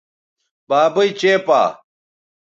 [0.69, 1.61] بابئ چےپا